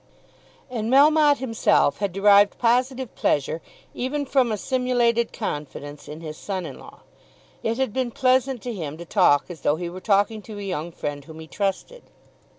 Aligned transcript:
And 0.71 0.91
Melmotte 0.91 1.37
himself 1.37 1.99
had 1.99 2.11
derived 2.11 2.57
positive 2.57 3.13
pleasure 3.13 3.61
even 3.93 4.25
from 4.25 4.51
a 4.51 4.57
simulated 4.57 5.31
confidence 5.31 6.07
in 6.07 6.21
his 6.21 6.37
son 6.37 6.65
in 6.65 6.79
law. 6.79 7.01
It 7.61 7.77
had 7.77 7.93
been 7.93 8.09
pleasant 8.09 8.63
to 8.63 8.73
him 8.73 8.97
to 8.97 9.05
talk 9.05 9.45
as 9.47 9.61
though 9.61 9.75
he 9.75 9.91
were 9.91 10.01
talking 10.01 10.41
to 10.41 10.57
a 10.57 10.63
young 10.63 10.91
friend 10.91 11.23
whom 11.25 11.39
he 11.39 11.45
trusted. 11.45 12.01